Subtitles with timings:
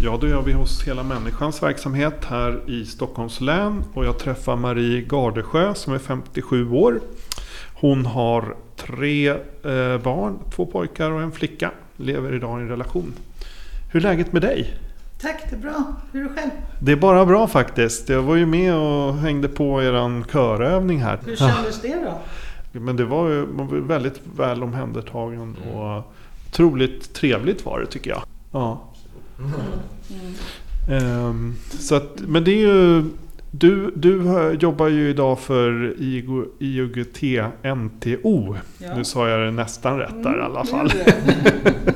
[0.00, 3.84] Ja, då är vi hos Hela Människans verksamhet här i Stockholms län.
[3.94, 7.00] Och jag träffar Marie Gardesjö som är 57 år.
[7.74, 11.70] Hon har tre eh, barn, två pojkar och en flicka.
[11.96, 13.12] Lever idag i en relation.
[13.92, 14.74] Hur är läget med dig?
[15.20, 15.84] Tack, det är bra.
[16.12, 16.50] Hur är det själv?
[16.80, 18.08] Det är bara bra faktiskt.
[18.08, 21.18] Jag var ju med och hängde på eran körövning här.
[21.24, 22.20] Hur kändes det då?
[22.80, 23.46] Men det var ju
[23.86, 26.12] väldigt väl omhändertagen och
[26.48, 28.22] otroligt trevligt var det tycker jag.
[28.52, 28.84] Ja.
[30.90, 33.04] Ehm, så att, men det är ju...
[33.50, 34.22] Du, du
[34.60, 37.22] jobbar ju idag för IOG, IOGT
[37.76, 38.56] NTO.
[38.78, 38.94] Ja.
[38.96, 40.90] Nu sa jag det nästan rätt där i alla Mm, fall.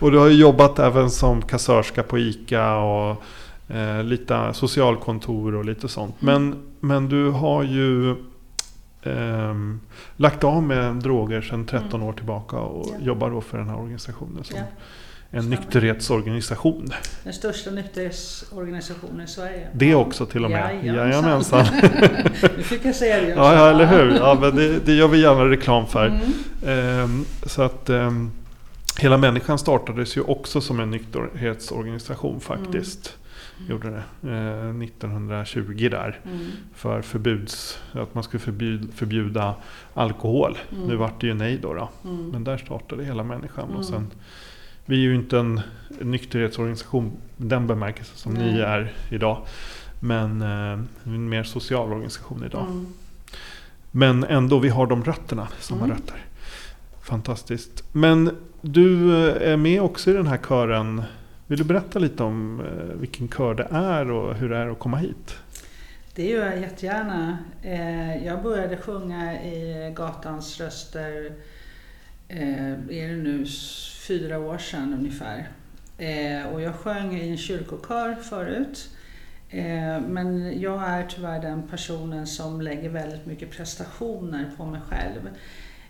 [0.00, 3.22] Och du har ju jobbat även som kassörska på ICA och
[3.68, 6.22] eh, lite socialkontor och lite sånt.
[6.22, 6.42] Mm.
[6.42, 8.14] Men, men du har ju
[9.02, 9.80] ehm,
[10.16, 13.00] lagt av med droger sedan 13 år tillbaka och Mm.
[13.00, 13.06] Ja.
[13.06, 14.62] jobbar då för den här organisationen som Ja,
[15.30, 16.88] en nykterhetsorganisation.
[17.24, 19.68] den största nykterhetsorganisationen i Sverige.
[19.72, 20.84] Det också till och med.
[20.84, 21.66] Jajamensan.
[22.56, 23.38] nu fick jag säga det också.
[23.38, 24.16] Ja, ja, eller hur?
[24.16, 26.06] Ja, men det, det gör vi gärna reklam för.
[26.06, 26.20] Mm.
[26.66, 28.30] Ehm, så att ehm,
[28.98, 33.16] Hela Människan startades ju också som en nykterhetsorganisation faktiskt.
[33.58, 33.70] Mm.
[33.70, 34.30] Gjorde det.
[34.30, 36.20] Eh, 1920 där.
[36.24, 36.46] Mm.
[36.74, 39.54] För förbuds, att man skulle förbjuda, förbjuda
[39.94, 40.58] alkohol.
[40.72, 40.88] Mm.
[40.88, 41.74] Nu vart det ju nej då.
[41.74, 41.88] då.
[42.04, 42.28] Mm.
[42.28, 43.64] Men där startade Hela Människan.
[43.64, 43.76] Mm.
[43.76, 44.10] Och sen,
[44.90, 45.60] vi är ju inte en
[46.00, 47.06] nykterhetsorganisation
[47.38, 48.60] i den bemärkelsen som ni Nej.
[48.62, 49.46] är idag.
[50.00, 52.66] Men eh, en mer social organisation idag.
[52.66, 52.86] Mm.
[53.90, 55.96] Men ändå, vi har de rötterna, samma Mm.
[55.96, 56.16] rötter.
[57.02, 57.84] Fantastiskt.
[57.92, 61.02] Men du eh, är med också i den här kören.
[61.46, 64.78] Vill du berätta lite om eh, vilken kör det är och hur det är att
[64.78, 65.36] komma hit?
[66.14, 67.38] Det gör jag jättegärna.
[67.62, 71.32] Eh, Jag började sjunga i Gatans röster,
[72.28, 73.46] är det nu
[74.10, 75.48] fyra år sedan ungefär.
[75.98, 78.88] Eh, Och jag sjöng i en kyrkokör förut.
[79.50, 85.26] Eh, Men jag är tyvärr den personen som lägger väldigt mycket prestationer på mig själv.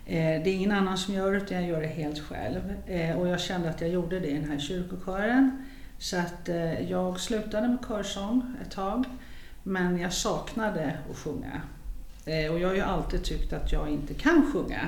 [0.05, 2.73] Eh, Det är ingen annan som gör det, utan jag gör det helt själv.
[2.87, 5.65] Eh, Och jag kände att jag gjorde det i den här kyrkokören.
[5.97, 9.03] Så att eh, jag slutade med körsång ett tag.
[9.63, 11.61] Men jag saknade att sjunga.
[12.25, 14.81] Eh, och jag har ju alltid tyckt att jag inte kan sjunga.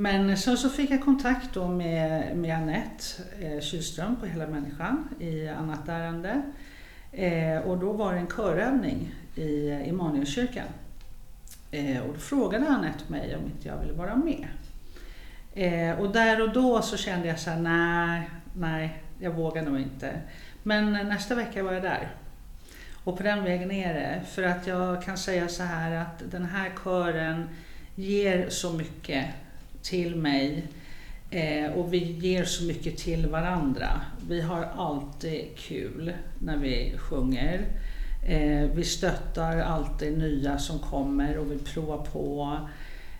[0.00, 3.04] Men så, så fick jag kontakt då med, med Anette
[3.40, 6.42] eh, Kihlström på Hela Människan i annat ärende.
[7.12, 10.66] Eh, och då var det en körövning i Immanuelskyrkan.
[11.70, 14.48] Eh, och då frågade Anette mig om inte jag ville vara med.
[15.54, 19.80] Eh, och där och då så kände jag så här, nej, nej, jag vågar nog
[19.80, 20.20] inte.
[20.62, 22.08] Men nästa vecka var jag där.
[23.04, 24.20] Och på den vägen är det.
[24.26, 27.48] För att jag kan säga så här att den här kören
[27.94, 29.26] ger så mycket
[29.88, 30.66] till mig.
[31.30, 33.88] Eh, och vi ger så mycket till varandra.
[34.28, 37.66] Vi har alltid kul när vi sjunger.
[38.28, 42.58] Eh, vi stöttar alltid nya som kommer och vill prova på.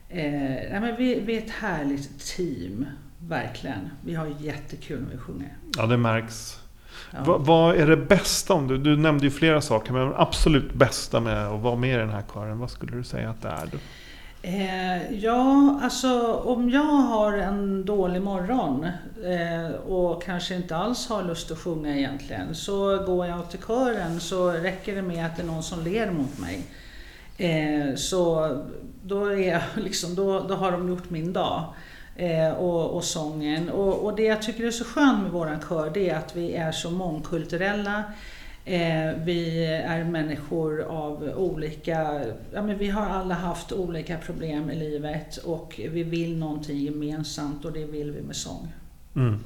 [0.08, 2.86] Eh, men vi, vi är ett härligt team,
[3.18, 3.90] verkligen.
[4.04, 5.56] Vi har jättekul när vi sjunger.
[5.76, 6.60] Ja, det märks.
[7.12, 7.24] Ja.
[7.24, 10.74] Va, vad är det bästa om du, du nämnde ju flera saker, men det absolut
[10.74, 13.48] bästa med att vara med i den här kören, vad skulle du säga att det
[13.48, 13.66] är?
[13.72, 13.78] Då?
[14.42, 18.86] Eh, ja, alltså om jag har en dålig morgon
[19.24, 24.20] eh, och kanske inte alls har lust att sjunga egentligen så går jag till kören
[24.20, 26.62] så räcker det med att det är någon som ler mot mig.
[27.38, 28.56] Eh, så
[29.02, 31.64] då, är jag liksom, då, då har de gjort min dag.
[32.16, 33.70] Eh, och, och sången.
[33.70, 36.54] Och, och det jag tycker är så skönt med våran kör det är att vi
[36.54, 38.02] är så mångkulturella.
[38.68, 42.20] Eh, vi är människor av olika,
[42.52, 47.64] ja men vi har alla haft olika problem i livet och vi vill någonting gemensamt
[47.64, 48.72] och det vill vi med sång.
[49.16, 49.38] Mm.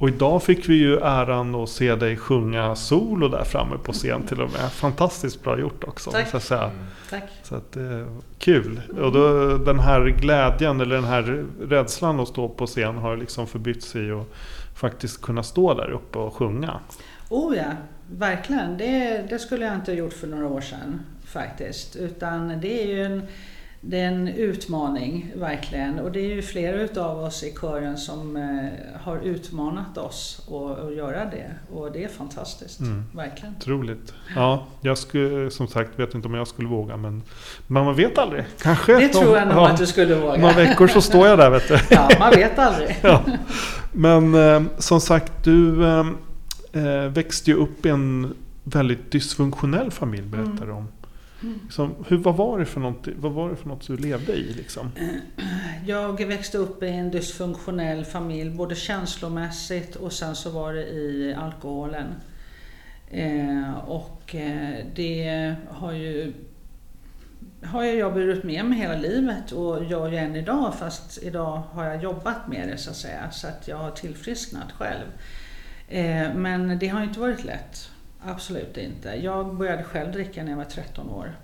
[0.00, 4.26] Och idag fick vi ju äran att se dig sjunga solo där framme på scen
[4.26, 4.72] till och med.
[4.72, 6.10] Fantastiskt bra gjort också.
[6.10, 6.20] Tack.
[6.20, 6.70] måste jag säga.
[7.10, 7.30] Tack.
[7.42, 8.06] Så att, eh,
[8.38, 8.80] kul.
[9.02, 13.46] Och då, den här glädjen eller den här rädslan att stå på scen har liksom
[13.46, 14.26] förbytts i att
[14.74, 16.80] faktiskt kunna stå där uppe och sjunga.
[17.28, 17.72] Oh ja,
[18.18, 18.78] verkligen.
[18.78, 21.96] Det, det skulle jag inte ha gjort för några år sedan faktiskt.
[21.96, 23.22] Utan det är ju en,
[23.80, 25.98] det är en utmaning verkligen.
[25.98, 30.96] Och det är ju flera utav oss i kören som eh, har utmanat oss att
[30.96, 31.50] göra det.
[31.72, 33.04] Och det är fantastiskt, mm.
[33.14, 33.54] verkligen.
[33.58, 34.14] Otroligt.
[34.34, 37.22] Ja, jag skulle, som sagt vet inte om jag skulle våga men,
[37.66, 38.44] men man vet aldrig.
[38.62, 38.94] Kanske.
[39.00, 40.36] Det tror jag nog ja, att du skulle våga.
[40.36, 41.78] Några veckor så står jag där vet du.
[41.90, 42.96] Ja, man vet aldrig.
[43.02, 43.22] ja.
[43.92, 46.04] Men eh, som sagt, du eh,
[46.72, 48.34] eh växte ju upp i en
[48.64, 50.76] väldigt dysfunktionell familj berättar du mm.
[50.76, 50.88] om.
[51.62, 54.52] Liksom, hur, vad, var det för något, vad var det för något du levde i?
[54.52, 54.92] Liksom?
[55.86, 61.34] Jag växte upp i en dysfunktionell familj, både känslomässigt och sen så var det i
[61.38, 62.06] alkoholen.
[63.10, 66.32] Eh, och eh, det har ju
[67.64, 71.84] har jag burit med mig hela livet och gör ju än idag fast idag har
[71.84, 75.06] jag jobbat med det så att säga så att jag har tillfrisknat själv.
[75.90, 77.90] Eh, men det har inte varit lätt.
[78.20, 79.08] Absolut inte.
[79.08, 81.36] Jag började själv dricka när jag var 13 år.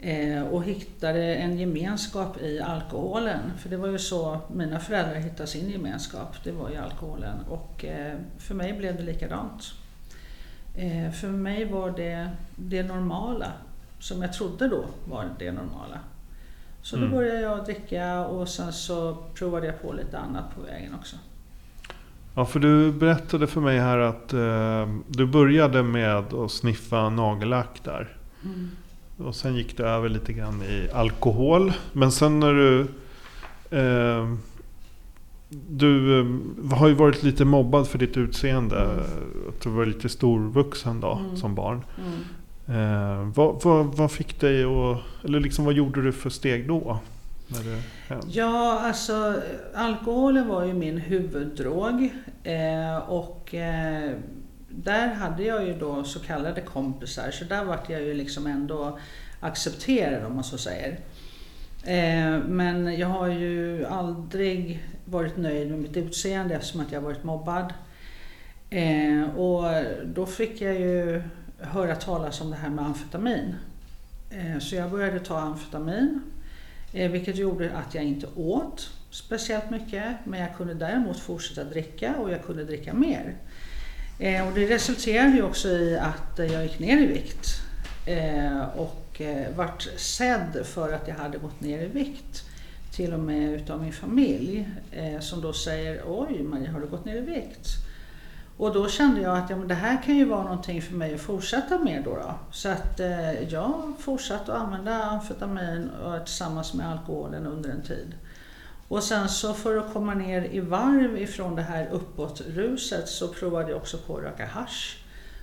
[0.00, 3.40] Eh, och hittade en gemenskap i alkoholen.
[3.58, 6.36] För det var ju så mina föräldrar hittade sin gemenskap.
[6.44, 7.36] Det var i alkoholen.
[7.48, 9.72] Och eh, för mig blev det likadant.
[11.20, 13.52] För mig var det det normala.
[13.98, 15.98] Som jag trodde då var det normala.
[16.82, 17.16] Så då mm.
[17.16, 21.16] började jag dricka och sen så provade jag på lite annat på vägen också.
[22.34, 27.80] Ja, för du berättade för mig här att eh, du började med att sniffa nagellack
[27.84, 28.16] där.
[28.44, 28.70] Mm.
[29.16, 31.72] Och sen gick det över lite grann i alkohol.
[31.92, 32.80] Men sen när du...
[33.78, 34.34] Eh,
[35.68, 38.80] du eh, har ju varit lite mobbad för ditt utseende.
[38.80, 38.98] Mm.
[39.48, 41.36] Att du var lite storvuxen då, mm.
[41.36, 41.82] som barn.
[41.98, 42.22] Mm.
[42.66, 45.24] Eh, vad, vad, vad, fick dig att...
[45.24, 46.98] Eller liksom vad gjorde du för steg då?
[47.52, 48.26] När det hände?
[48.30, 49.42] Ja, alltså
[49.74, 52.10] alkoholen var ju min huvuddrog.
[52.42, 54.10] Eh, och eh,
[54.68, 58.98] där hade jag ju då så kallade kompisar, så där vart jag ju liksom ändå
[59.40, 60.98] accepterad om man så säger.
[61.84, 67.24] Eh, men jag har ju aldrig varit nöjd med mitt utseende eftersom att jag varit
[67.24, 67.72] mobbad.
[68.70, 69.64] Eh, och
[70.04, 71.22] då fick jag ju
[71.58, 73.54] höra talas om det här med amfetamin.
[74.30, 76.20] Eh, så jag började ta amfetamin
[76.92, 80.16] Eh, vilket gjorde att jag inte åt speciellt mycket.
[80.24, 83.36] Men jag kunde däremot fortsätta dricka och jag kunde dricka mer.
[84.18, 87.48] Eh, och det resulterade ju också i att jag gick ner i vikt.
[88.06, 89.20] Eh, och
[89.56, 92.44] vart sedd för att jag hade gått ner i vikt.
[92.92, 94.68] Till och med utav min familj.
[95.20, 97.68] Som då säger, oj Maria har du gått ner i vikt?
[98.62, 101.14] Och då kände jag att ja, men det här kan ju vara någonting för mig
[101.14, 102.04] att fortsätta med.
[102.04, 102.34] Då, då.
[102.50, 108.14] Så att eh, jag fortsatte att använda amfetamin och, tillsammans med alkoholen under en tid.
[108.88, 113.70] Och sen så för att komma ner i varv ifrån det här uppåtruset så provade
[113.70, 114.96] jag också på att röka hash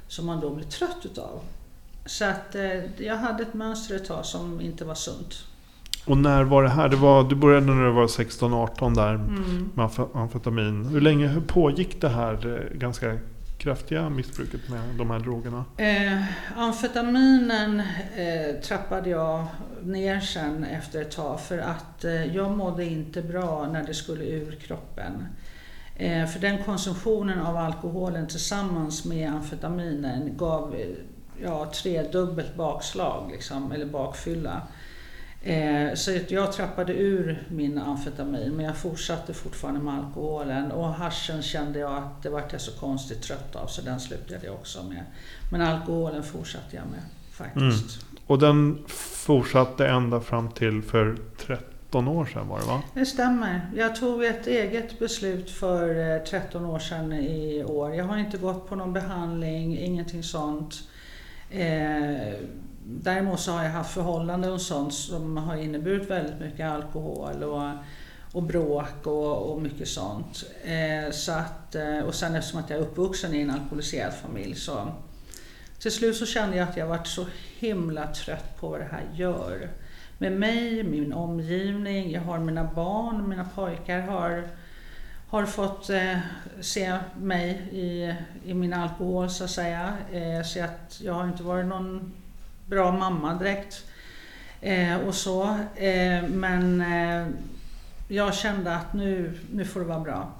[0.07, 1.39] som man då blir trött utav.
[2.05, 5.43] Så att eh, jag hade ett mönster ett tag som inte var sunt.
[6.05, 6.89] Och när var det här?
[6.89, 9.69] Det var, du började när du var 16-18 där mm.
[9.73, 10.85] med amfetamin.
[10.85, 13.17] Hur länge pågick det här eh, ganska
[13.57, 15.65] kraftiga missbruket med de här drogerna?
[15.77, 16.23] Eh,
[16.57, 17.79] amfetaminen
[18.15, 19.45] eh, trappade jag
[19.83, 24.23] ner sen efter ett tag för att eh, jag mådde inte bra när det skulle
[24.23, 25.25] ur kroppen.
[25.95, 30.87] Eh, för den konsumtionen av alkoholen tillsammans med amfetaminen gav eh,
[31.43, 34.61] ja, tredubbelt bakslag, liksom, eller bakfylla.
[35.41, 41.41] Eh, så jag trappade ur min amfetamin men jag fortsatte fortfarande med alkoholen och haschen
[41.41, 44.83] kände jag att det vart jag så konstigt trött av så den slutade jag också
[44.83, 45.03] med.
[45.51, 47.01] Men alkoholen fortsatte jag med
[47.31, 48.01] faktiskt.
[48.01, 48.17] Mm.
[48.27, 52.81] Och den fortsatte ända fram till för 13 år sedan var det va?
[52.93, 53.71] Det stämmer.
[53.75, 57.95] Jag tog ett eget beslut för 13 eh, år sedan i år.
[57.95, 60.75] Jag har inte gått på någon behandling, ingenting sånt.
[61.51, 62.33] Eh,
[62.91, 67.71] Däremot så har jag haft förhållanden och sånt som har inneburit väldigt mycket alkohol och,
[68.33, 70.43] och bråk och, och mycket sånt.
[70.63, 74.55] Eh, så att, eh, och sen eftersom att jag är uppvuxen i en alkoholiserad familj
[74.55, 74.91] så
[75.79, 77.25] till slut så kände jag att jag varit så
[77.59, 79.69] himla trött på vad det här gör.
[80.17, 84.47] Med mig, min omgivning, jag har mina barn, mina pojkar har,
[85.27, 86.17] har fått eh,
[86.61, 88.15] se mig i,
[88.51, 89.93] i min alkohol så att säga.
[90.11, 92.13] Eh, så att jag har inte varit någon
[92.69, 93.83] bra mamma direkt.
[94.61, 95.43] Eh, och så.
[95.75, 97.27] Eh, men eh,
[98.07, 100.31] jag kände att nu, nu får det vara bra.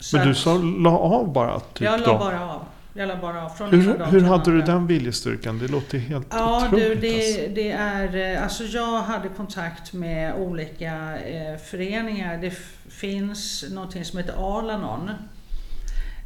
[0.00, 1.60] Så men du sa la av bara?
[1.60, 2.64] Typ jag la bara av.
[2.92, 3.48] Jag la bara av.
[3.48, 5.58] Från hur hur hade du den viljestyrkan?
[5.58, 7.00] Det låter helt ja, otroligt.
[7.00, 7.54] Du, det, alltså.
[7.54, 12.38] det är, eh, alltså jag hade kontakt med olika eh, föreningar.
[12.38, 12.50] Det
[12.88, 15.10] finns någonting som heter Alanon.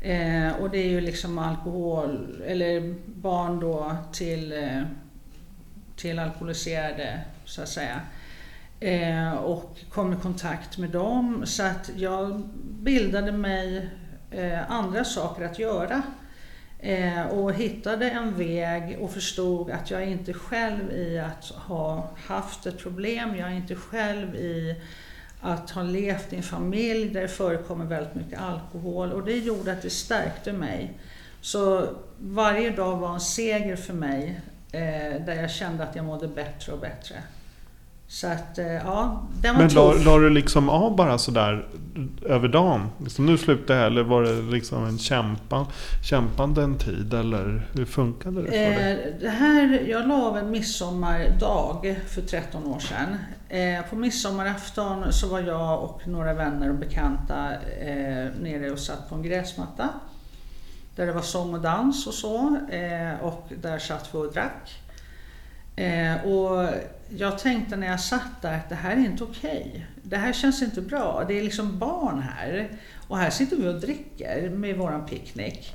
[0.03, 4.83] Eh, och det är ju liksom alkohol, eller barn då till eh,
[6.03, 8.01] till alkoholiserade så att säga.
[8.81, 11.43] Eh, och kom i kontakt med dem.
[11.47, 13.91] Så att jag bildade mig
[14.31, 16.03] eh, andra saker att göra.
[16.79, 22.11] Eh, och hittade en väg och förstod att jag är inte själv i att ha
[22.27, 23.37] haft ett problem.
[23.37, 24.75] Jag är inte själv i
[25.41, 29.13] att ha levt i en familj där det förekommer väldigt mycket alkohol.
[29.13, 30.93] Och det gjorde att det stärkte mig.
[31.41, 31.87] Så
[32.19, 34.41] varje dag var en seger för mig
[34.73, 37.15] eh, där jag kände att jag mådde bättre och bättre.
[38.13, 41.67] Så att, eh, ja, den var Men la, la du liksom av bara sådär
[42.27, 42.91] över dagen?
[42.99, 45.67] Liksom, nu slutar jag, eller var det liksom en kämpa,
[46.05, 47.15] kämpande en tid?
[47.15, 48.93] Eller hur funkade det för dig?
[48.93, 53.17] Eh, det här, jag la av en midsommardag för 13 år sedan.
[53.49, 59.09] Eh, på midsommarafton så var jag och några vänner och bekanta eh, nere och satt
[59.09, 59.89] på en gräsmatta.
[60.97, 62.59] Där det var sång och dans och så.
[62.71, 64.83] Eh, och där satt vi och drack.
[65.77, 66.69] Eh, och
[67.09, 69.87] jag tänkte när jag satt där att det här är inte okej.
[70.03, 71.25] Det här känns inte bra.
[71.29, 72.69] Det är liksom barn här.
[73.09, 75.75] Och här sitter vi och dricker med våran picknick.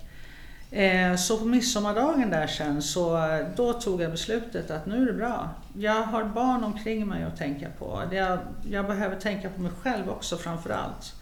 [0.72, 3.20] Eh, så på midsommardagen där sen så
[3.56, 5.50] då tog jag beslutet att nu är det bra.
[5.74, 8.04] Jag har barn omkring mig att tänka på.
[8.12, 11.14] Jag, jag behöver tänka på mig själv också framför allt.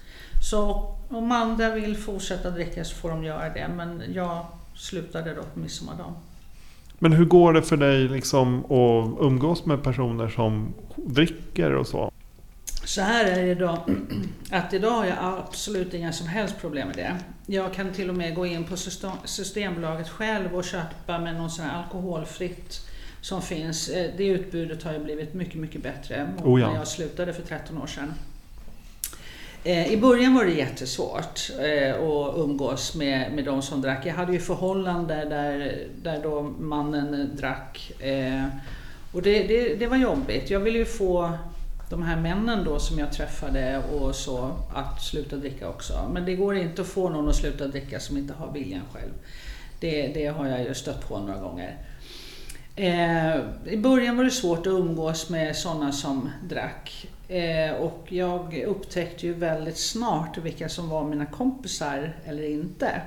[0.50, 3.68] Så om andra vill fortsätta dricka så får de göra det.
[3.76, 4.46] Men jag
[4.76, 6.14] slutade då på midsommardagen.
[7.00, 12.12] Men hur går det för dig liksom att umgås med personer som dricker och så?
[12.86, 13.78] Så här är det idag,
[14.52, 17.16] att idag har jag absolut inga som helst problem med det.
[17.46, 21.50] Jag kan till och med gå in på System- Systembolaget själv och köpa med någon
[21.50, 22.82] sån här alkoholfritt
[23.22, 23.90] som finns.
[23.90, 26.68] Eh, Det utbudet har ju blivit mycket, mycket bättre mot Oh ja.
[26.70, 28.14] när jag slutade för 13 år sedan.
[29.68, 34.06] Eh, I början var det jättesvårt eh, att umgås med, med de som drack.
[34.06, 37.92] Jag hade ju förhållanden där, där då mannen drack.
[38.00, 38.46] Eh,
[39.14, 40.50] och det, det, det var jobbigt.
[40.50, 41.32] Jag ville ju få
[41.90, 46.10] de här männen då som jag träffade och så att sluta dricka också.
[46.14, 49.14] Men det går inte att få någon att sluta dricka som inte har viljan själv.
[49.80, 51.78] Det, det har jag ju stött på några gånger.
[52.76, 53.36] Eh,
[53.74, 57.08] I början var det svårt att umgås med sådana som drack.
[57.28, 63.02] Eh, och jag upptäckte ju väldigt snart vilka som var mina kompisar eller inte.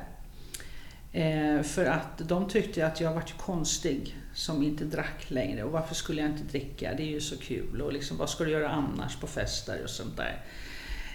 [1.12, 5.64] Eh, för att de tyckte att jag var konstig som inte drack längre.
[5.64, 6.94] Och varför skulle jag inte dricka?
[6.96, 7.82] Det är ju så kul.
[7.82, 10.42] Och liksom, vad ska du göra annars på fester och sånt där.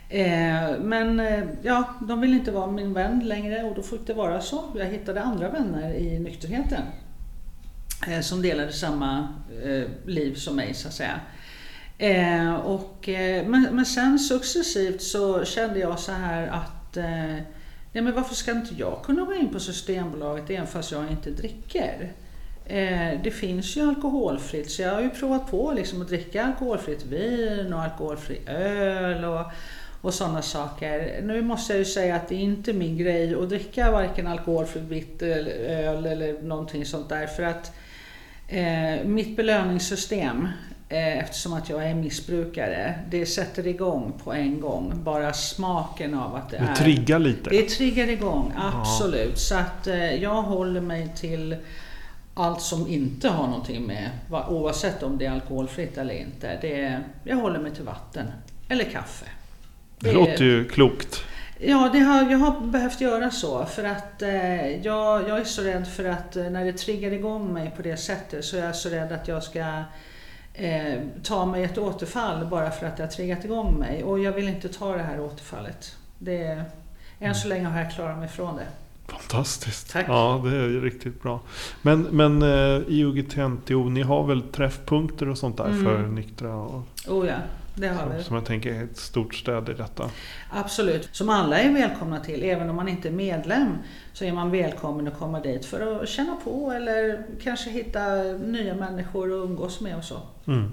[0.10, 4.14] Eh, men eh, ja, de ville inte vara min vän längre och då fick det
[4.14, 4.64] vara så.
[4.76, 6.82] Jag hittade andra vänner i nykterheten.
[8.08, 9.28] Eh, som delade samma
[9.64, 11.20] eh, liv som mig så att säga.
[11.98, 17.36] Eh, och, eh, men, men sen successivt så kände jag så här att eh,
[17.92, 21.30] nej men varför ska inte jag kunna gå in på Systembolaget även fast jag inte
[21.30, 22.14] dricker?
[22.66, 27.06] Eh, det finns ju alkoholfritt så jag har ju provat på liksom att dricka alkoholfritt
[27.06, 29.46] vin och alkoholfri öl och,
[30.02, 31.22] och sådana saker.
[31.24, 34.84] Nu måste jag ju säga att det är inte min grej att dricka varken alkoholfritt
[34.84, 37.76] vitt eller öl eller någonting sånt där för att
[38.48, 40.48] eh, mitt belöningssystem
[40.98, 44.92] eftersom att jag är missbrukare, det sätter igång på en gång.
[45.04, 46.76] Bara smaken av att det, Det är...
[46.76, 47.50] triggar lite.
[47.50, 49.38] Det triggar igång, absolut.
[49.40, 51.56] Så att eh, jag håller mig till
[52.34, 54.10] allt som inte har någonting med,
[54.50, 56.58] oavsett om det är alkoholfritt eller inte.
[56.62, 58.26] Det är, jag håller mig till vatten.
[58.70, 59.26] Eller kaffe.
[60.00, 61.24] Det är- låter ju klokt.
[61.60, 63.66] Ja, det har, jag har behövt göra så.
[63.66, 67.54] För att eh, jag, jag är så rädd för att eh, när det triggar igång
[67.54, 69.84] mig på det sättet så är jag så rädd att jag ska
[70.54, 74.04] eh, ta mig ett återfall bara för att det har triggat igång mig.
[74.04, 75.96] Och jag vill inte ta det här återfallet.
[76.18, 76.64] Det,
[77.20, 78.68] än så länge har jag klarat mig från det.
[79.08, 79.92] Fantastiskt.
[79.92, 80.06] Tack.
[80.08, 81.40] Ja, det är riktigt bra.
[81.82, 85.84] Men, men eh, i UGT-NTO, ni har väl träffpunkter och sånt där Mm.
[85.84, 86.56] för nyktra?
[86.56, 87.36] Och, Oh ja,
[87.76, 88.24] det har vi.
[88.24, 90.10] som jag tänker är ett stort stöd i detta.
[90.50, 91.10] Absolut.
[91.12, 92.44] Som alla är välkomna till.
[92.44, 93.78] Även om man inte är medlem
[94.14, 98.76] så är man välkommen att komma dit för att känna på eller kanske hitta nya
[98.76, 100.18] människor att umgås med och så.
[100.48, 100.72] Mm.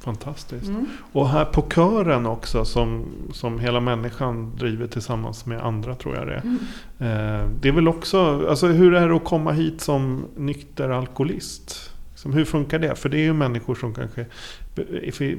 [0.00, 0.68] Fantastiskt.
[0.68, 0.86] Mm.
[1.12, 6.26] Och här på kören också som, som Hela Människan driver tillsammans med andra tror jag
[6.26, 6.42] det är.
[6.42, 6.58] Mm.
[6.98, 11.92] Eh, det är väl också, alltså hur är det att komma hit som nykter alkoholist?
[12.24, 12.94] Hur funkar det?
[12.94, 14.26] För det är ju människor som kanske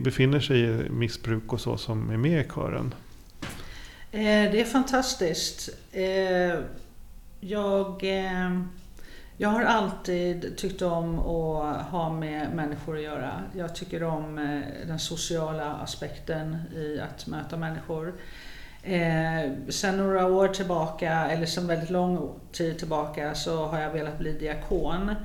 [0.04, 2.94] befinner sig i missbruk och så som är med i kören.
[4.12, 5.70] Eh, det är fantastiskt.
[5.92, 6.60] Eh,
[7.40, 8.60] jag, eh,
[9.38, 13.44] jag har alltid tyckt om att ha med människor att göra.
[13.56, 14.36] Jag tycker om
[14.88, 18.14] den sociala aspekten i att möta människor.
[18.84, 24.20] Eh, sen några år tillbaka, eller sen väldigt lång tid tillbaka, så har jag velat
[24.20, 25.16] bli diakon.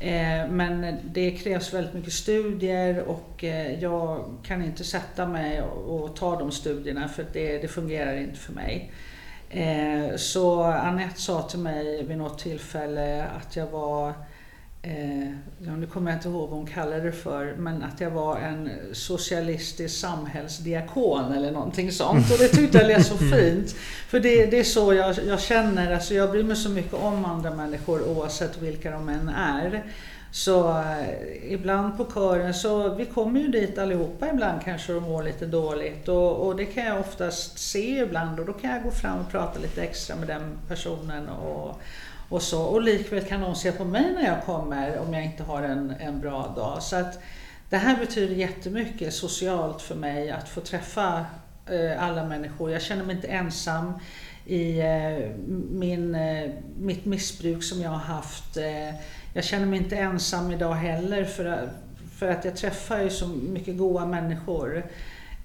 [0.00, 6.16] Eh, men det krävs väldigt mycket studier och eh, jag kan inte sätta mig och
[6.16, 8.92] ta de studierna för det, det fungerar inte för mig.
[9.50, 14.12] Eh, så Annette sa till mig vid något tillfälle att jag var
[14.82, 18.10] Eh, ja, nu kommer jag inte ihåg vad hon kallade det för, men att jag
[18.10, 22.32] var en socialistisk samhällsdiakon eller någonting sånt.
[22.32, 23.70] Och det tyckte jag lät så fint.
[24.08, 27.24] För det, det är så jag, jag, känner, alltså jag bryr mig så mycket om
[27.24, 29.84] andra människor oavsett vilka de än är.
[30.30, 35.22] Så eh, ibland på kören så, vi kommer ju dit allihopa ibland kanske och mår
[35.22, 38.90] lite dåligt och, och, det kan jag oftast se ibland och då kan jag gå
[38.90, 41.80] fram och prata lite extra med den personen och,
[42.28, 42.62] och så.
[42.62, 45.94] Och likväl kan någon se på mig när jag kommer om jag inte har en,
[46.00, 46.82] en bra dag.
[46.82, 47.18] Så att
[47.70, 51.26] det här betyder jättemycket socialt för mig att få träffa
[51.66, 52.70] eh, alla människor.
[52.70, 53.92] Jag känner mig inte ensam
[54.46, 55.30] i eh,
[55.70, 58.56] min, eh, mitt missbruk som jag har haft.
[58.56, 58.94] Eh,
[59.34, 61.70] jag känner mig inte ensam idag heller för,
[62.18, 64.86] för att jag träffar ju så mycket goda människor.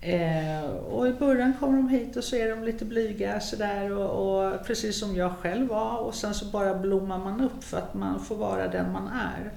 [0.06, 4.46] Eh, och i början kommer de hit och så är de lite blyga sådär och,
[4.46, 7.94] och, precis som jag själv var och sen så bara blommar man upp för att
[7.94, 9.52] man får vara den man är.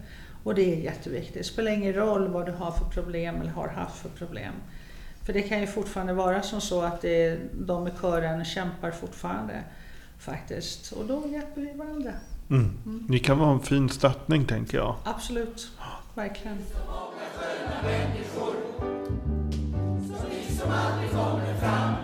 [0.44, 1.34] Och det är jätteviktigt.
[1.34, 4.52] Det spelar ingen roll vad du har för problem eller har haft för problem.
[5.22, 9.62] För det kan ju fortfarande vara som så att det, de i kören kämpar fortfarande
[10.18, 10.92] faktiskt.
[10.92, 12.12] Och då hjälper vi varandra.
[12.50, 12.78] Mm.
[12.84, 13.06] Mm.
[13.08, 14.96] Ni kan vara en fin stöttning tänker jag.
[15.04, 15.68] Absolut,
[16.14, 16.58] verkligen
[20.66, 21.94] som aldrig kommer fram.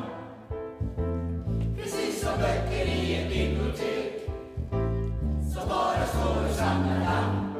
[1.77, 4.29] Precis som böcker i ett bibliotek
[5.55, 7.55] som bara står och samlar namn.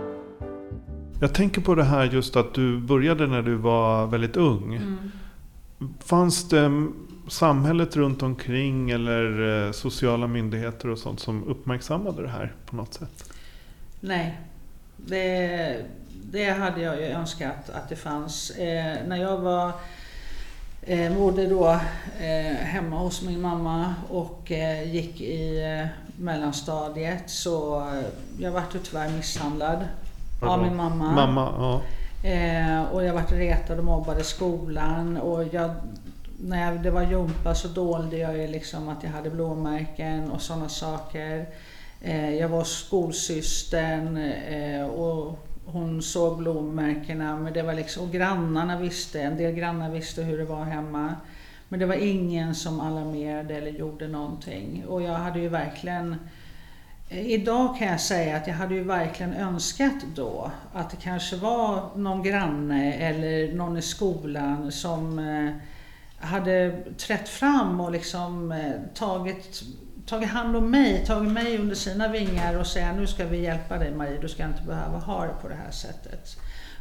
[1.21, 4.75] Jag tänker på det här just att du började när du var väldigt ung.
[4.75, 5.13] Mm.
[5.99, 6.89] Fanns det
[7.29, 12.95] samhället runt omkring eller eh, sociala myndigheter och sånt som uppmärksammade det här på något
[12.95, 13.33] sätt?
[14.01, 14.41] Nej,
[14.97, 15.85] det,
[16.23, 18.51] det hade jag ju önskat att det fanns.
[18.51, 19.73] Eh, när jag var
[20.87, 21.71] Eh, bodde då
[22.21, 25.87] eh, hemma hos min mamma och eh, gick i eh,
[26.17, 28.05] mellanstadiet så eh,
[28.39, 29.85] jag vart tyvärr misshandlad
[30.41, 31.13] av min mamma.
[31.13, 31.83] mamma ja.
[32.29, 35.71] Eh, och jag vart retad och mobbad i skolan och jag,
[36.41, 40.43] när jag, det var jumpa så dolde jag ju liksom att jag hade blåmärken och
[40.43, 41.47] sådana saker.
[42.39, 44.33] Jag var skolsystern
[44.91, 50.23] och hon såg blommärkena, men det var liksom, och grannarna visste, en del grannar visste
[50.23, 51.15] hur det var hemma.
[51.69, 54.85] Men det var ingen som alarmerade eller gjorde någonting.
[54.89, 56.17] Och jag hade ju verkligen
[57.09, 61.37] eh, Idag kan jag säga att jag hade ju verkligen önskat då att det kanske
[61.37, 65.51] var någon granne eller någon i skolan som eh,
[66.29, 69.63] hade trätt fram och liksom eh, tagit
[70.07, 73.79] tagit hand om mig, tagit mig under sina vingar och säga nu ska vi hjälpa
[73.79, 76.37] dig Marie, du ska inte behöva ha det på det här sättet.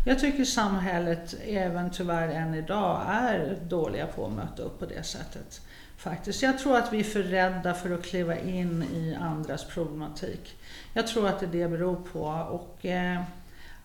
[0.05, 5.03] Jag tycker samhället även tyvärr än idag är dåliga på att möta upp på det
[5.03, 5.61] sättet.
[5.97, 6.41] Faktiskt.
[6.41, 10.55] Jag tror att vi är för rädda för att kliva in i andras problematik.
[10.93, 12.23] Jag tror att det är det beror på.
[12.29, 13.21] Och, eh,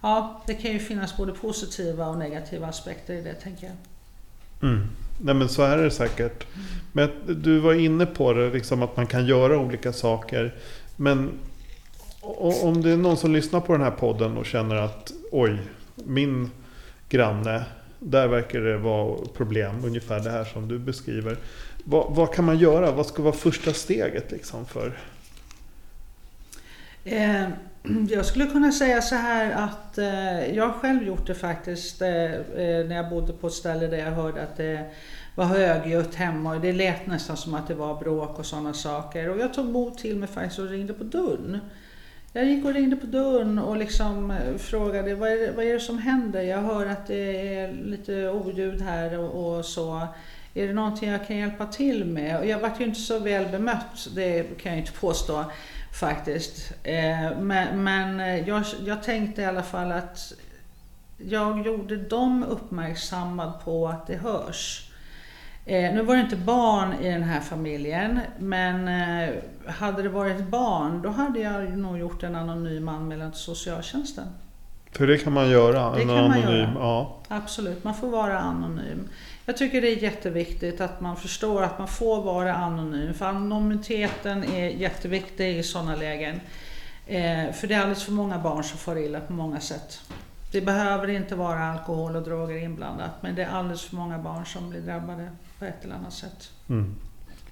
[0.00, 3.76] ja, det kan ju finnas både positiva och negativa aspekter i det tänker jag.
[4.70, 4.88] Mm.
[5.20, 6.46] Nej men så är det säkert.
[6.96, 10.54] Men du var inne på det, liksom att man kan göra olika saker.
[10.96, 11.30] Men
[12.62, 15.58] om det är någon som lyssnar på den här podden och känner att oj,
[15.94, 16.50] min
[17.08, 17.64] granne,
[17.98, 21.36] där verkar det vara problem, ungefär det här som du beskriver.
[21.84, 22.90] Vad, vad kan man göra?
[22.90, 24.98] Vad ska vara första steget liksom för?
[27.04, 27.48] Eh,
[28.08, 32.34] jag skulle kunna säga så här att eh, jag har själv gjort det faktiskt eh,
[32.34, 34.90] eh när jag bodde på ett ställe där jag hörde att det
[35.36, 39.30] var högljutt hemma och det lät nästan som att det var bråk och sådana saker.
[39.30, 41.60] Och jag tog mod till mig faktiskt och ringde på dörren.
[42.32, 45.72] Jag gick och ringde på dörren och liksom eh, frågade vad är, det, vad är
[45.72, 46.42] det som händer?
[46.42, 50.06] Jag hör att det är lite oljud här och, och så.
[50.54, 52.38] Är det någonting jag kan hjälpa till med?
[52.38, 55.44] Och jag vart ju inte så väl bemött, det kan jag inte påstå
[56.00, 56.72] faktiskt.
[56.82, 60.32] Eh, men, men eh, jag, jag tänkte i alla fall att
[61.18, 64.85] jag gjorde dem uppmärksammad på att det hörs.
[65.68, 69.34] Eh, nu var det inte barn i den här familjen, men eh,
[69.66, 74.26] hade det varit barn då hade jag nog gjort en anonym anmälan till socialtjänsten.
[74.92, 75.90] För det kan man göra?
[75.90, 76.72] Det en kan anonym, man göra.
[76.74, 77.16] Ja.
[77.28, 79.08] Absolut, man får vara anonym.
[79.46, 83.14] Jag tycker det är jätteviktigt att man förstår att man får vara anonym.
[83.14, 86.40] För anonymiteten är jätteviktig i sådana lägen.
[87.06, 90.00] Eh, för det är alldeles för många barn som far illa på många sätt.
[90.52, 94.46] Det behöver inte vara alkohol och droger inblandat men det är alldeles för många barn
[94.46, 96.50] som blir drabbade på ett eller annat sätt.
[96.68, 96.94] Mm.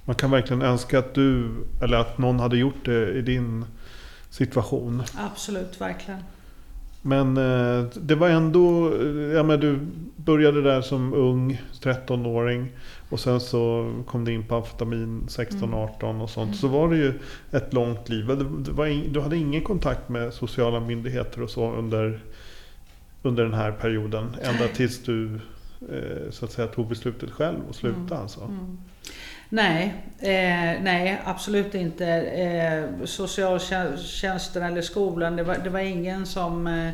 [0.04, 1.50] Man kan verkligen önska att du,
[1.82, 3.64] eller att någon hade gjort det i din
[4.30, 5.02] situation.
[5.16, 6.20] Absolut, verkligen.
[7.02, 8.92] Men eh, det var ändå,
[9.34, 9.78] ja men du
[10.16, 12.72] började där som ung 13-åring.
[13.10, 16.56] Och sen så kom du in på amfetamin 16-18 och sånt.
[16.56, 17.12] Så var det ju
[17.50, 18.30] ett långt liv.
[18.30, 22.20] In, du hade ingen kontakt med sociala myndigheter och så under,
[23.22, 24.36] under den här perioden.
[24.42, 25.40] Ända tills du
[26.30, 28.40] så att säga tog beslutet själv och slutade alltså.
[28.40, 28.78] Mm.
[29.48, 32.06] Nej, eh, nej absolut inte.
[32.06, 36.90] Eh, socialtjänsten eller skolan, det var, det var ingen som eh,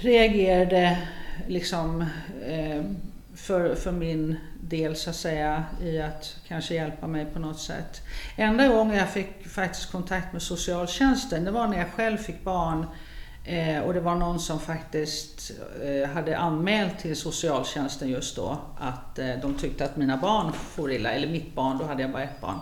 [0.00, 0.98] reagerade
[1.48, 2.00] liksom,
[2.46, 2.82] eh,
[3.34, 8.02] för, för min del så att säga i att kanske hjälpa mig på något sätt.
[8.36, 12.86] Enda gången jag fick faktiskt kontakt med socialtjänsten det var när jag själv fick barn
[13.44, 15.52] Eh, och det var någon som faktiskt
[15.84, 20.92] eh, hade anmält till socialtjänsten just då att eh, de tyckte att mina barn for
[20.92, 22.58] illa, eller mitt barn, då hade jag bara ett barn,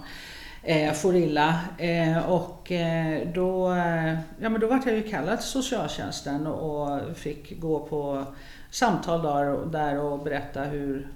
[0.63, 1.61] eh, for illa.
[1.79, 7.17] Eh, och eh, då, eh, ja, men då var jag ju kallad till socialtjänsten och
[7.17, 8.25] fick gå på
[8.71, 11.09] samtal där, där och berätta hur,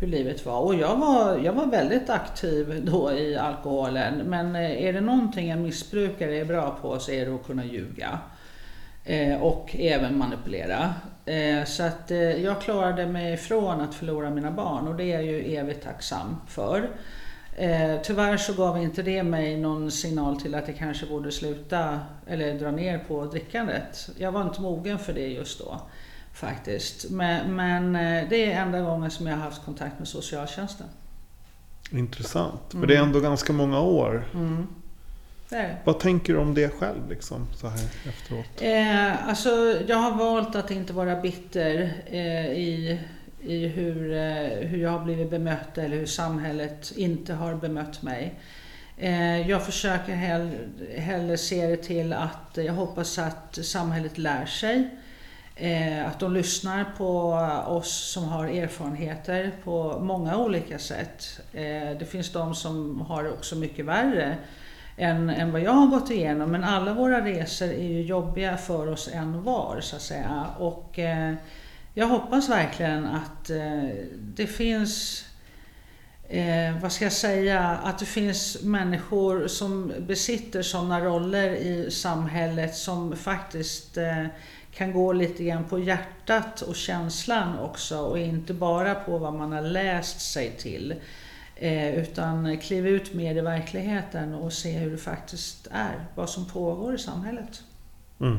[0.00, 0.60] hur livet var.
[0.60, 4.18] Och jag var, jag var väldigt aktiv då i alkoholen.
[4.18, 7.64] Men eh, är det någonting en missbrukare är bra på så är det att kunna
[7.64, 8.18] ljuga.
[9.04, 10.94] Eh, och även manipulera.
[11.24, 15.14] Eh, så att eh, jag klarade mig ifrån att förlora mina barn och det är
[15.14, 16.90] jag ju evigt tacksam för.
[18.02, 22.58] Tyvärr så gav inte det mig någon signal till att jag kanske borde sluta eller
[22.58, 24.10] dra ner på drickandet.
[24.18, 25.80] Jag var inte mogen för det just då
[26.34, 27.10] faktiskt.
[27.10, 27.92] Men, men
[28.28, 30.86] det är enda gången som jag har haft kontakt med socialtjänsten.
[31.90, 32.82] Intressant, mm.
[32.82, 34.24] för det är ändå ganska många år.
[34.34, 34.66] Mm.
[35.84, 38.46] Vad tänker du om det själv liksom, så här efteråt?
[38.60, 43.00] Eh, alltså, jag har valt att inte vara bitter eh, i,
[43.40, 48.34] i hur, eh, hur jag har blivit bemött eller hur samhället inte har bemött mig.
[48.98, 50.50] Eh, jag försöker hell,
[50.96, 54.88] hellre se det till att jag hoppas att samhället lär sig.
[55.56, 57.28] Eh, att de lyssnar på
[57.66, 61.40] oss som har erfarenheter på många olika sätt.
[61.52, 64.36] Eh, det finns de som har också mycket värre
[64.96, 66.50] än, än vad jag har gått igenom.
[66.50, 70.46] Men alla våra resor är ju jobbiga för oss en var så att säga.
[70.58, 71.34] Och eh,
[71.94, 75.24] jag hoppas verkligen att eh, det finns
[76.32, 82.76] Eh, vad ska jag säga, att det finns människor som besitter sådana roller i samhället
[82.76, 84.26] som faktiskt eh,
[84.74, 89.52] kan gå lite grann på hjärtat och känslan också och inte bara på vad man
[89.52, 90.94] har läst sig till.
[91.62, 96.46] Eh, utan kliva ut mer i verkligheten och se hur det faktiskt är, vad som
[96.46, 97.62] pågår i samhället.
[98.20, 98.38] Mm.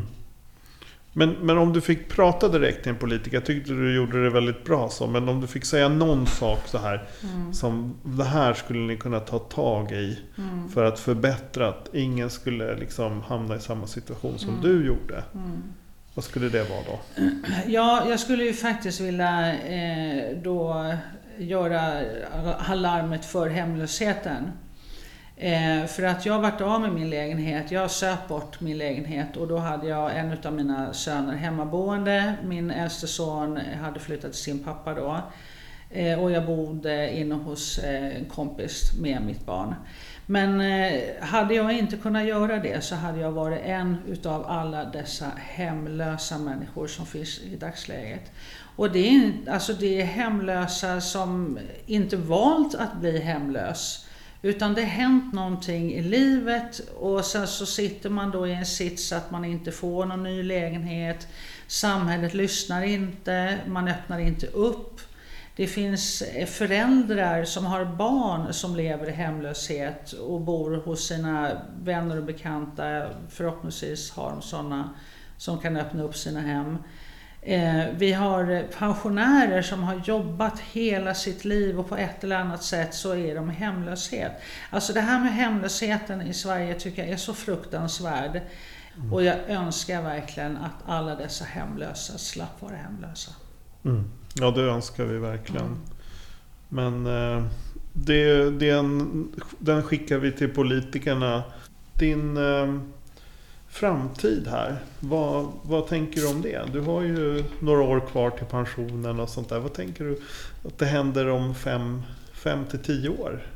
[1.13, 4.29] Men, men om du fick prata direkt till en politiker, jag tyckte du gjorde det
[4.29, 7.53] väldigt bra så, men om du fick säga någon sak så här mm.
[7.53, 10.69] som det här skulle ni kunna ta tag i mm.
[10.69, 14.62] för att förbättra att ingen skulle liksom hamna i samma situation som mm.
[14.62, 15.23] du gjorde.
[15.33, 15.63] Mm.
[16.13, 16.99] Vad skulle det vara då?
[17.67, 20.93] Ja, jag skulle ju faktiskt vilja eh, då
[21.37, 22.01] göra
[22.57, 24.51] alarmet för hemlösheten.
[25.37, 29.47] Eh, för att jag varit av med min lägenhet, jag söp bort min lägenhet och
[29.47, 32.33] då hade jag en av mina söner hemmaboende.
[32.43, 35.21] Min äldste son hade flyttat till sin pappa då.
[35.89, 39.75] Eh, och jag bodde inne hos eh, en kompis med mitt barn.
[40.25, 44.85] Men eh, hade jag inte kunnat göra det så hade jag varit en utav alla
[44.85, 48.31] dessa hemlösa människor som finns i dagsläget.
[48.75, 54.05] Och det är, alltså det är hemlösa som inte valt att bli hemlös.
[54.41, 58.65] Utan det har hänt någonting i livet och sen så sitter man då i en
[58.65, 61.27] sits att man inte får någon ny lägenhet.
[61.67, 65.01] Samhället lyssnar inte, man öppnar inte upp.
[65.55, 72.17] Det finns föräldrar som har barn som lever i hemlöshet och bor hos sina vänner
[72.17, 73.09] och bekanta.
[73.29, 74.89] Förhoppningsvis har de sådana
[75.38, 76.77] som kan öppna upp sina hem.
[77.45, 82.36] Eh, vi har eh, pensionärer som har jobbat hela sitt liv och på ett eller
[82.36, 84.32] annat sätt så är de hemlöshet.
[84.69, 88.41] Alltså det här med hemlösheten i Sverige tycker jag är så fruktansvärd.
[88.97, 89.13] Mm.
[89.13, 93.32] Och jag önskar verkligen att alla dessa hemlösa slapp vara hemlösa.
[93.86, 94.03] Mm.
[94.34, 95.65] Ja, det önskar vi verkligen.
[95.65, 95.79] Mm.
[96.69, 97.45] Men eh,
[97.93, 99.27] det, den,
[99.60, 101.43] den skickar vi till politikerna.
[101.93, 102.79] Din eh,
[103.73, 106.62] framtid här, vad, vad tänker du om det?
[106.73, 109.59] Du har ju några år kvar till pensionen och sånt där.
[109.59, 110.19] Vad tänker du
[110.65, 112.01] att det händer om fem,
[112.33, 113.47] fem till tio år?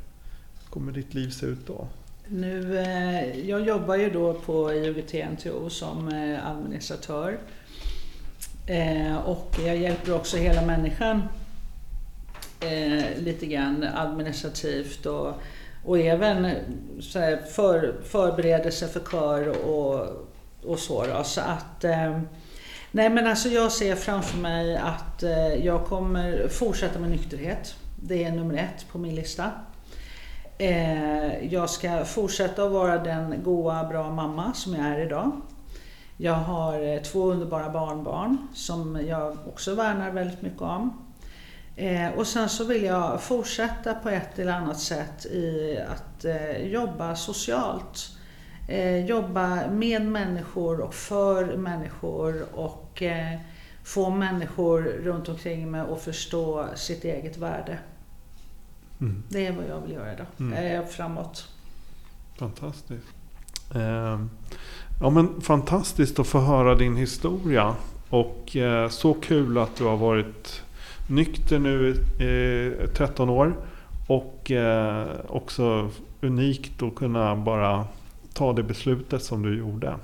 [0.64, 1.88] Hur kommer ditt liv se ut då?
[2.28, 7.38] Nu, eh, jag jobbar ju då på IOGT-NTO som eh, administratör.
[8.68, 11.22] Eh, och jag hjälper också hela människan
[12.60, 15.34] eh, lite grann administrativt och,
[15.88, 16.56] och även
[17.02, 20.08] så här, för, förberedelse för kör och,
[20.66, 21.06] och så.
[21.06, 21.24] Då.
[21.24, 22.20] Så att, eh,
[22.92, 27.76] Nej men alltså jag ser framför mig att eh, jag kommer fortsätta med nykterhet.
[28.02, 29.52] Det är nummer ett på min lista.
[30.58, 35.32] Eh, jag ska fortsätta att vara den goa, bra mamma som jag är idag.
[36.18, 41.07] Jag har eh, två underbara barnbarn som jag också värnar väldigt mycket om.
[41.80, 46.58] Eh, och sen så vill jag fortsätta på ett eller annat sätt i att eh,
[46.58, 48.10] jobba socialt.
[48.68, 53.04] Eh, jobba med människor och för människor och
[53.84, 57.80] få människor runt omkring mig att förstå sitt eget värde.
[59.02, 59.24] Mm.
[59.30, 60.26] Det är vad jag vill göra idag.
[60.40, 60.88] Mm.
[60.88, 61.48] Framåt.
[62.40, 63.08] Fantastiskt.
[63.76, 64.22] Eh,
[65.02, 67.76] ja, men fantastiskt att få höra din historia.
[68.10, 68.58] Och
[68.90, 70.64] så kul att du har varit
[71.08, 71.90] nykter nu
[72.24, 73.56] i 13 år.
[74.08, 75.90] Och eh, också
[76.22, 77.86] unikt att kunna bara
[78.34, 79.96] ta det beslutet som du gjorde.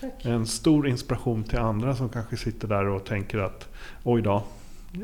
[0.00, 0.24] Tack.
[0.24, 3.68] En stor inspiration till andra som kanske sitter där och tänker att
[4.04, 4.42] oj då,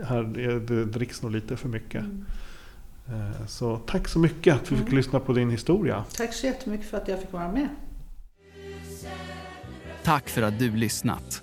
[0.05, 2.01] här är det dricks nog lite för mycket.
[2.05, 2.25] Mm.
[3.09, 4.97] Eh, Så tack så mycket att vi fick Mm.
[4.97, 6.05] lyssna på din historia.
[6.17, 7.69] Tack så jättemycket för att jag fick vara med.
[10.05, 11.43] Tack för att du lyssnat.